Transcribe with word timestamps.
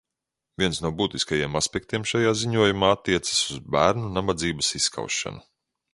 Viens 0.61 0.79
no 0.85 0.89
būtiskajiem 1.01 1.57
aspektiem 1.59 2.07
šajā 2.13 2.33
ziņojumā 2.45 2.91
attiecas 2.97 3.43
uz 3.57 3.61
bērnu 3.77 4.11
nabadzības 4.19 4.73
izskaušanu. 4.81 5.45